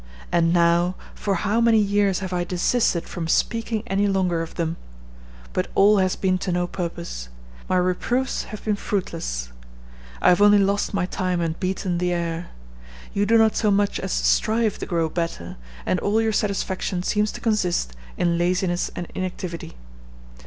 [0.31, 4.77] And now, for how many years have I desisted from speaking any longer of them!
[5.53, 7.29] But all has been to no purpose.
[7.69, 9.51] My reproofs have been fruitless.
[10.19, 12.47] I have only lost my time and beaten the air.
[13.13, 17.31] You do not so much as strive to grow better, and all your satisfaction seems
[17.33, 19.73] to consist in laziness and inactivity.